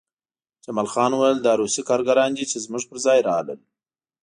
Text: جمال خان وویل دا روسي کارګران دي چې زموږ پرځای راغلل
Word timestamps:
جمال 0.63 0.87
خان 0.93 1.11
وویل 1.13 1.39
دا 1.41 1.53
روسي 1.61 1.81
کارګران 1.89 2.29
دي 2.37 2.43
چې 2.51 2.57
زموږ 2.65 2.83
پرځای 2.91 3.19
راغلل 3.29 3.59